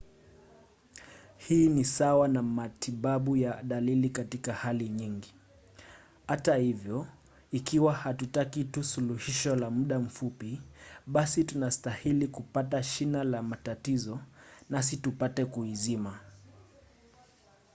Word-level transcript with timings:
hii 1.37 1.69
ni 1.69 1.85
sawa 1.85 2.27
na 2.27 2.41
matibabu 2.41 3.37
ya 3.37 3.63
dalili 3.63 4.09
katika 4.09 4.53
hali 4.53 4.89
nyingi. 4.89 5.33
hata 6.27 6.55
hivyo 6.55 7.07
ikiwa 7.51 7.93
hatutaki 7.93 8.63
tu 8.63 8.83
suluhisho 8.83 9.55
la 9.55 9.69
muda 9.69 9.99
mfupi 9.99 10.61
basi 11.07 11.43
tunastahili 11.43 12.27
kupata 12.27 12.83
shina 12.83 13.23
la 13.23 13.43
matatizo 13.43 14.19
nasi 14.69 14.97
tupate 14.97 15.45
kuizima 15.45 16.19